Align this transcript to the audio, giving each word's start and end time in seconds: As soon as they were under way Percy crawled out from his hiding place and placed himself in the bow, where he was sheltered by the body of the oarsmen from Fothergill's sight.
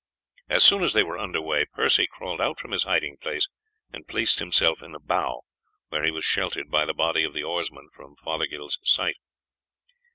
As 0.49 0.63
soon 0.63 0.81
as 0.81 0.93
they 0.93 1.03
were 1.03 1.19
under 1.19 1.39
way 1.43 1.63
Percy 1.63 2.07
crawled 2.07 2.41
out 2.41 2.57
from 2.59 2.71
his 2.71 2.85
hiding 2.85 3.17
place 3.17 3.47
and 3.93 4.07
placed 4.07 4.39
himself 4.39 4.81
in 4.81 4.93
the 4.93 4.99
bow, 4.99 5.41
where 5.89 6.03
he 6.03 6.09
was 6.09 6.25
sheltered 6.25 6.71
by 6.71 6.85
the 6.85 6.95
body 6.95 7.23
of 7.23 7.33
the 7.35 7.43
oarsmen 7.43 7.87
from 7.93 8.15
Fothergill's 8.15 8.79
sight. 8.83 9.17